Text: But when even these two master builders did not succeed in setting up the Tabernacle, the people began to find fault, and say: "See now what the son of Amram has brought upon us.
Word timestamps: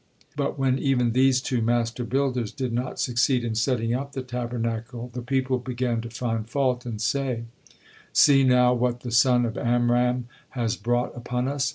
But 0.35 0.57
when 0.57 0.79
even 0.79 1.11
these 1.11 1.41
two 1.41 1.61
master 1.61 2.03
builders 2.03 2.51
did 2.51 2.73
not 2.73 2.99
succeed 2.99 3.43
in 3.43 3.53
setting 3.53 3.93
up 3.93 4.13
the 4.13 4.23
Tabernacle, 4.23 5.11
the 5.13 5.21
people 5.21 5.59
began 5.59 6.01
to 6.01 6.09
find 6.09 6.49
fault, 6.49 6.87
and 6.87 6.99
say: 6.99 7.43
"See 8.11 8.43
now 8.43 8.73
what 8.73 9.01
the 9.01 9.11
son 9.11 9.45
of 9.45 9.59
Amram 9.59 10.25
has 10.57 10.75
brought 10.75 11.15
upon 11.15 11.47
us. 11.47 11.69